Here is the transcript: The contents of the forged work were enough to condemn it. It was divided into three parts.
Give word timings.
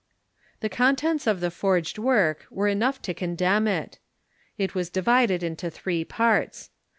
The 0.61 0.67
contents 0.69 1.27
of 1.27 1.41
the 1.41 1.51
forged 1.51 1.99
work 1.99 2.47
were 2.49 2.67
enough 2.67 3.03
to 3.03 3.13
condemn 3.13 3.67
it. 3.67 3.99
It 4.57 4.73
was 4.73 4.89
divided 4.89 5.43
into 5.43 5.69
three 5.69 6.03
parts. 6.03 6.71